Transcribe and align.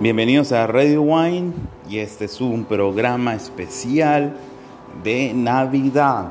Bienvenidos 0.00 0.52
a 0.52 0.64
Radio 0.68 1.02
Wine 1.02 1.52
y 1.90 1.98
este 1.98 2.26
es 2.26 2.40
un 2.40 2.66
programa 2.66 3.34
especial 3.34 4.32
de 5.02 5.32
Navidad. 5.34 6.28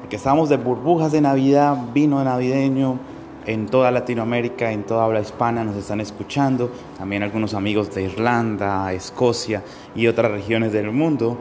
Porque 0.00 0.16
estamos 0.16 0.50
de 0.50 0.58
burbujas 0.58 1.10
de 1.10 1.22
Navidad, 1.22 1.78
vino 1.94 2.22
navideño 2.22 2.98
en 3.46 3.68
toda 3.68 3.90
Latinoamérica, 3.90 4.70
en 4.70 4.82
toda 4.82 5.04
habla 5.04 5.20
hispana 5.20 5.64
nos 5.64 5.76
están 5.76 6.02
escuchando. 6.02 6.70
También 6.98 7.22
algunos 7.22 7.54
amigos 7.54 7.90
de 7.94 8.02
Irlanda, 8.02 8.92
Escocia 8.92 9.62
y 9.94 10.06
otras 10.06 10.30
regiones 10.30 10.74
del 10.74 10.90
mundo 10.92 11.38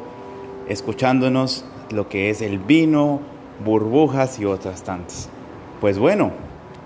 escuchándonos 0.70 1.66
lo 1.90 2.08
que 2.08 2.30
es 2.30 2.42
el 2.42 2.60
vino, 2.60 3.20
burbujas 3.66 4.40
y 4.40 4.46
otras 4.46 4.84
tantas. 4.84 5.28
Pues 5.82 6.00
bueno, 6.00 6.32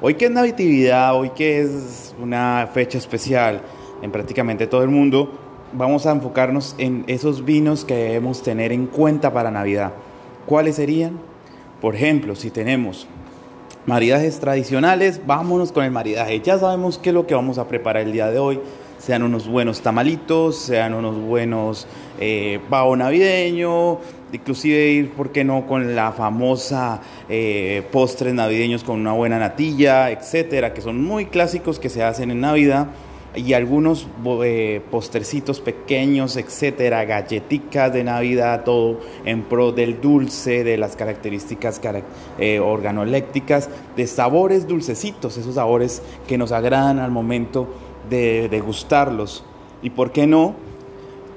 hoy 0.01 0.15
que 0.15 0.25
es 0.25 0.31
Natividad, 0.31 1.15
hoy 1.15 1.29
que 1.29 1.61
es 1.61 2.15
una 2.19 2.67
fecha 2.73 2.97
especial, 2.97 3.61
en 4.03 4.11
prácticamente 4.11 4.67
todo 4.67 4.83
el 4.83 4.89
mundo, 4.89 5.31
vamos 5.71 6.05
a 6.05 6.11
enfocarnos 6.11 6.75
en 6.77 7.05
esos 7.07 7.45
vinos 7.45 7.85
que 7.85 7.95
debemos 7.95 8.43
tener 8.43 8.73
en 8.73 8.85
cuenta 8.85 9.31
para 9.31 9.49
Navidad. 9.49 9.93
¿Cuáles 10.45 10.75
serían? 10.75 11.17
Por 11.79 11.95
ejemplo, 11.95 12.35
si 12.35 12.51
tenemos 12.51 13.07
maridajes 13.85 14.39
tradicionales, 14.39 15.21
vámonos 15.25 15.71
con 15.71 15.85
el 15.85 15.91
maridaje. 15.91 16.41
Ya 16.41 16.59
sabemos 16.59 16.97
qué 16.97 17.09
es 17.09 17.13
lo 17.13 17.25
que 17.25 17.33
vamos 17.33 17.57
a 17.57 17.67
preparar 17.69 18.03
el 18.03 18.11
día 18.11 18.29
de 18.29 18.39
hoy. 18.39 18.59
Sean 18.99 19.23
unos 19.23 19.47
buenos 19.47 19.81
tamalitos, 19.81 20.57
sean 20.57 20.93
unos 20.93 21.17
buenos 21.17 21.87
eh, 22.19 22.59
pavo 22.69 22.95
navideño, 22.95 23.99
inclusive 24.33 24.91
ir, 24.91 25.11
¿por 25.11 25.31
qué 25.31 25.45
no?, 25.45 25.65
con 25.65 25.95
la 25.95 26.11
famosa 26.11 27.01
eh, 27.29 27.83
postres 27.91 28.33
navideños 28.33 28.83
con 28.83 28.99
una 28.99 29.13
buena 29.13 29.39
natilla, 29.39 30.11
etcétera, 30.11 30.73
que 30.73 30.81
son 30.81 31.01
muy 31.01 31.25
clásicos 31.25 31.79
que 31.79 31.89
se 31.89 32.03
hacen 32.03 32.31
en 32.31 32.41
Navidad 32.41 32.87
y 33.35 33.53
algunos 33.53 34.07
eh, 34.43 34.81
postercitos 34.91 35.59
pequeños, 35.59 36.37
etcétera, 36.37 37.05
galletitas 37.05 37.91
de 37.91 38.03
Navidad, 38.03 38.63
todo 38.63 38.99
en 39.25 39.43
pro 39.43 39.71
del 39.71 40.01
dulce, 40.01 40.63
de 40.63 40.77
las 40.77 40.95
características 40.95 41.81
eh, 42.37 42.59
organolécticas, 42.59 43.69
de 43.95 44.07
sabores 44.07 44.67
dulcecitos, 44.67 45.37
esos 45.37 45.55
sabores 45.55 46.01
que 46.27 46.37
nos 46.37 46.51
agradan 46.51 46.99
al 46.99 47.11
momento 47.11 47.67
de 48.09 48.49
degustarlos. 48.49 49.43
Y 49.81 49.89
por 49.89 50.11
qué 50.11 50.27
no, 50.27 50.55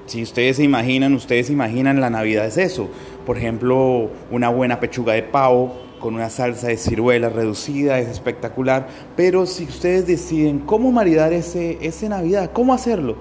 si 0.05 0.21
ustedes 0.21 0.57
se 0.57 0.63
imaginan, 0.63 1.13
ustedes 1.13 1.49
imaginan 1.49 1.99
la 1.99 2.09
Navidad 2.09 2.45
es 2.45 2.57
eso. 2.57 2.89
Por 3.25 3.37
ejemplo, 3.37 4.09
una 4.31 4.49
buena 4.49 4.79
pechuga 4.79 5.13
de 5.13 5.23
pavo, 5.23 5.86
con 5.99 6.15
una 6.15 6.29
salsa 6.29 6.67
de 6.67 6.77
ciruela 6.77 7.29
reducida, 7.29 7.99
es 7.99 8.07
espectacular. 8.07 8.87
Pero 9.15 9.45
si 9.45 9.65
ustedes 9.65 10.07
deciden 10.07 10.59
cómo 10.59 10.91
maridar 10.91 11.33
ese, 11.33 11.77
ese 11.81 12.09
Navidad, 12.09 12.51
¿cómo 12.53 12.73
hacerlo? 12.73 13.15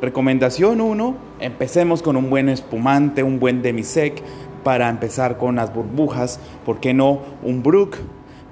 Recomendación 0.00 0.80
1, 0.80 1.14
empecemos 1.40 2.02
con 2.02 2.16
un 2.16 2.30
buen 2.30 2.48
espumante, 2.48 3.22
un 3.22 3.38
buen 3.38 3.62
demisec 3.62 4.22
para 4.62 4.88
empezar 4.88 5.36
con 5.36 5.56
las 5.56 5.74
burbujas, 5.74 6.40
¿por 6.64 6.80
qué 6.80 6.94
no 6.94 7.20
un 7.42 7.62
brook? 7.62 7.98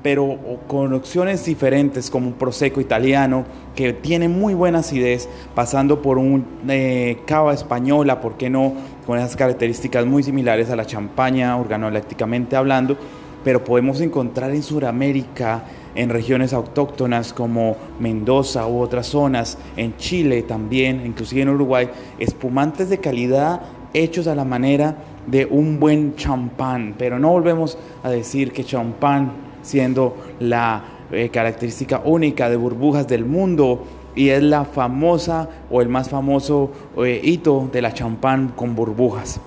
pero 0.03 0.37
con 0.67 0.93
opciones 0.93 1.45
diferentes 1.45 2.11
como 2.11 2.29
un 2.29 2.33
prosecco 2.35 2.81
italiano 2.81 3.45
que 3.77 3.93
tiene 3.93 4.29
muy 4.29 4.53
buena 4.53 4.81
acidez, 4.81 5.29
pasando 5.55 6.03
por 6.03 6.19
un 6.19 6.45
eh, 6.69 7.19
cava 7.25 7.55
española, 7.55 8.21
¿por 8.21 8.37
qué 8.37 8.51
no? 8.51 8.75
Con 9.07 9.19
esas 9.19 9.37
características 9.37 10.05
muy 10.05 10.23
similares 10.23 10.71
a 10.71 10.77
la 10.77 10.85
champaña, 10.85 11.57
organolécticamente 11.57 12.57
hablando, 12.57 12.97
pero 13.45 13.65
podemos 13.65 14.01
encontrar 14.01 14.51
en 14.51 14.63
Sudamérica, 14.63 15.65
en 15.95 16.09
regiones 16.09 16.53
autóctonas 16.53 17.33
como 17.33 17.77
Mendoza 18.01 18.67
u 18.67 18.81
otras 18.81 19.07
zonas, 19.07 19.59
en 19.77 19.97
Chile 19.97 20.43
también, 20.43 21.05
inclusive 21.05 21.43
en 21.43 21.51
Uruguay, 21.51 21.91
espumantes 22.19 22.89
de 22.89 22.99
calidad 22.99 23.61
hechos 23.95 24.27
a 24.27 24.35
la 24.35 24.45
manera 24.45 24.97
de 25.27 25.47
un 25.47 25.79
buen 25.79 26.17
champán, 26.17 26.95
pero 26.99 27.19
no 27.19 27.31
volvemos 27.31 27.79
a 28.03 28.11
decir 28.11 28.53
que 28.53 28.65
champán 28.65 29.33
siendo 29.63 30.17
la 30.41 30.85
eh, 31.13 31.29
característica 31.29 32.01
única 32.05 32.49
de 32.49 32.57
burbujas 32.57 33.07
del 33.07 33.25
mundo 33.25 33.85
y 34.15 34.31
es 34.31 34.43
la 34.43 34.65
famosa 34.65 35.49
o 35.71 35.81
el 35.81 35.89
más 35.89 36.09
famoso 36.09 36.71
eh, 36.99 37.21
hito 37.23 37.69
de 37.73 37.83
la 37.83 37.95
champán 37.95 38.49
con 38.49 38.75
burbujas. 38.75 39.41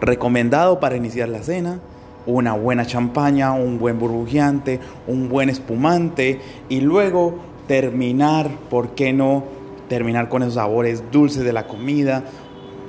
Recomendado 0.00 0.78
para 0.78 0.96
iniciar 0.96 1.28
la 1.28 1.42
cena, 1.42 1.80
una 2.26 2.52
buena 2.54 2.84
champaña, 2.86 3.52
un 3.52 3.78
buen 3.78 3.98
burbujeante, 3.98 4.80
un 5.06 5.28
buen 5.28 5.48
espumante 5.48 6.40
y 6.68 6.80
luego 6.80 7.38
terminar, 7.66 8.50
¿por 8.70 8.90
qué 8.90 9.12
no? 9.12 9.44
Terminar 9.88 10.28
con 10.28 10.42
esos 10.42 10.54
sabores 10.54 11.04
dulces 11.10 11.44
de 11.44 11.52
la 11.52 11.66
comida. 11.66 12.24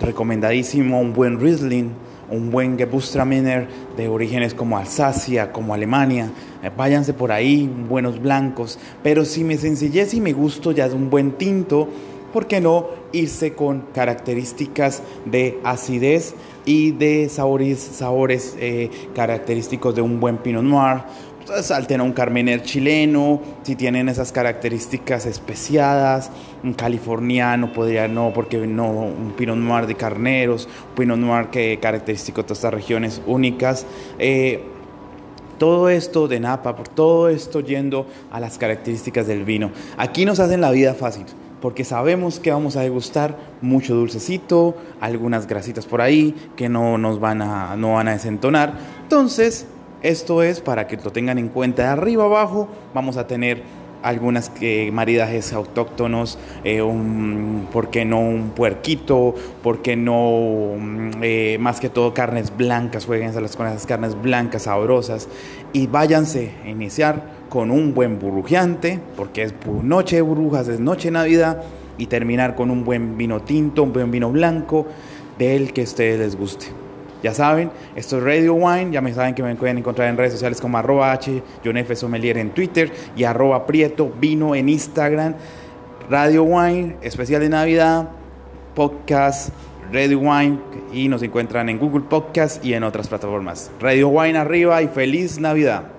Recomendadísimo 0.02 1.00
un 1.00 1.14
buen 1.14 1.40
Riesling, 1.40 1.92
un 2.30 2.52
buen 2.52 2.78
Gewürztraminer 2.78 3.68
de 3.96 4.08
orígenes 4.08 4.54
como 4.54 4.78
Alsacia, 4.78 5.52
como 5.52 5.74
Alemania. 5.74 6.30
Eh, 6.64 6.72
váyanse 6.76 7.14
por 7.14 7.32
ahí, 7.32 7.70
buenos 7.90 8.22
blancos. 8.22 8.80
Pero 9.04 9.26
si 9.26 9.44
me 9.44 9.58
sencillez 9.58 10.14
y 10.14 10.22
me 10.22 10.34
gusto 10.34 10.72
ya 10.72 10.86
es 10.86 10.94
un 10.94 11.10
buen 11.10 11.34
tinto, 11.34 11.88
¿por 12.38 12.46
qué 12.46 12.62
no 12.62 12.86
irse 13.14 13.54
con 13.54 13.86
características 13.96 15.02
de 15.26 15.58
acidez 15.64 16.36
y 16.66 16.92
de 16.92 17.30
sabores, 17.30 17.80
sabores 17.80 18.56
eh, 18.60 18.92
característicos 19.16 19.96
de 19.96 20.04
un 20.04 20.20
buen 20.20 20.38
Pinot 20.38 20.62
Noir? 20.62 21.02
salten 21.64 22.00
a 22.00 22.04
un 22.04 22.12
Carmener 22.12 22.62
chileno, 22.62 23.42
si 23.64 23.76
tienen 23.76 24.08
esas 24.08 24.32
características 24.32 25.26
especiadas, 25.26 26.30
un 26.64 26.74
californiano 26.74 27.74
podría 27.74 28.08
no, 28.08 28.32
porque 28.36 28.60
no, 28.68 28.92
un 28.92 29.34
Pinot 29.36 29.58
Noir 29.58 29.88
de 29.88 29.96
carneros, 29.96 30.70
un 30.90 30.96
Pinot 30.96 31.18
Noir 31.18 31.48
que 31.48 31.80
característico 31.82 32.42
de 32.42 32.50
todas 32.50 32.60
estas 32.60 32.74
regiones 32.76 33.20
únicas. 33.26 33.88
Eh, 34.20 34.62
todo 35.58 35.90
esto 35.90 36.28
de 36.28 36.40
Napa, 36.40 36.76
por 36.76 36.88
todo 36.88 37.30
esto 37.30 37.62
yendo 37.62 38.06
a 38.32 38.40
las 38.40 38.60
características 38.60 39.26
del 39.26 39.44
vino. 39.44 39.72
Aquí 39.98 40.24
nos 40.24 40.40
hacen 40.40 40.62
la 40.62 40.70
vida 40.70 40.94
fácil 40.94 41.26
porque 41.62 41.84
sabemos 41.84 42.40
que 42.40 42.52
vamos 42.52 42.76
a 42.76 42.82
degustar 42.82 43.36
mucho 43.62 43.96
dulcecito, 43.96 44.76
algunas 45.02 45.48
grasitas 45.48 45.86
por 45.86 46.02
ahí 46.02 46.36
que 46.56 46.70
no 46.70 46.98
nos 46.98 47.20
van 47.20 47.42
a, 47.42 47.76
no 47.76 47.94
van 47.94 48.08
a 48.08 48.14
desentonar. 48.14 48.78
Entonces, 49.04 49.66
esto 50.02 50.44
es 50.44 50.62
para 50.62 50.88
que 50.88 50.98
lo 50.98 51.12
tengan 51.12 51.38
en 51.38 51.50
cuenta. 51.50 51.84
De 51.84 51.90
arriba 51.90 52.26
abajo 52.26 52.68
vamos 52.94 53.18
a 53.18 53.28
tener 53.28 53.64
algunas 54.04 54.52
eh, 54.62 54.92
maridajes 54.92 55.54
autóctonos, 55.54 56.38
eh, 56.64 56.82
un, 56.82 57.68
¿por 57.72 57.90
qué 57.90 58.06
no 58.06 58.20
un 58.20 58.52
puerquito? 58.52 59.34
¿Por 59.64 59.82
qué 59.82 59.96
no 59.96 60.76
mm, 60.78 61.12
eh, 61.22 61.58
más 61.60 61.80
que 61.80 61.90
todo 61.90 62.14
carnes 62.14 62.56
blancas? 62.56 63.06
Jueguen 63.06 63.34
con 63.34 63.68
esas 63.68 63.86
carnes 63.86 64.20
blancas 64.22 64.64
sabrosas 64.64 65.28
y 65.74 65.88
váyanse 65.88 66.54
a 66.64 66.70
iniciar 66.70 67.37
con 67.50 67.72
un 67.72 67.94
buen 67.94 68.20
burbujeante, 68.20 69.00
porque 69.16 69.44
es 69.44 69.54
noche 69.84 70.18
de 70.18 70.22
burbujas, 70.22 70.68
es 70.68 70.80
noche 70.80 71.08
de 71.08 71.14
Navidad, 71.14 71.64
y 71.98 72.08
terminar 72.08 72.56
con 72.56 72.70
un 72.70 72.84
buen 72.84 73.18
vino 73.18 73.42
tinto, 73.42 73.84
un 73.84 73.94
buen 73.94 74.12
vino 74.12 74.32
blanco, 74.32 74.86
del 75.38 75.74
que 75.74 75.82
a 75.82 75.84
ustedes 75.84 76.20
les 76.20 76.36
guste. 76.36 76.68
Ya 77.24 77.34
saben, 77.34 77.72
esto 77.96 78.18
es 78.18 78.24
Radio 78.24 78.54
Wine, 78.54 78.92
ya 78.92 79.02
me 79.02 79.14
saben 79.14 79.34
que 79.34 79.42
me 79.42 79.56
pueden 79.56 79.80
encontrar 79.80 80.08
en 80.08 80.18
redes 80.18 80.34
sociales 80.34 80.62
como 80.62 80.78
arroba 80.78 81.12
H, 81.12 81.42
John 81.66 81.78
F. 81.78 81.96
Sommelier 81.96 82.38
en 82.38 82.52
Twitter 82.52 82.92
y 83.16 83.24
arroba 83.24 83.66
Prieto 83.66 84.12
Vino 84.20 84.54
en 84.54 84.70
Instagram. 84.70 85.34
Radio 86.10 86.44
Wine, 86.44 86.98
especial 87.02 87.42
de 87.42 87.50
Navidad, 87.50 88.10
podcast, 88.76 89.50
Radio 89.92 90.20
Wine 90.20 90.60
y 90.94 91.08
nos 91.08 91.24
encuentran 91.24 91.70
en 91.70 91.80
Google 91.80 92.06
Podcast 92.08 92.64
y 92.64 92.74
en 92.74 92.84
otras 92.84 93.08
plataformas. 93.08 93.72
Radio 93.80 94.10
Wine 94.10 94.38
arriba 94.38 94.82
y 94.82 94.88
feliz 94.88 95.40
Navidad. 95.40 95.97